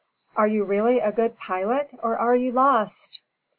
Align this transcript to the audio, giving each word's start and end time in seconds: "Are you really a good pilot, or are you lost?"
"Are 0.35 0.47
you 0.47 0.63
really 0.63 0.97
a 0.99 1.11
good 1.11 1.37
pilot, 1.37 1.93
or 2.01 2.17
are 2.17 2.35
you 2.35 2.51
lost?" 2.51 3.19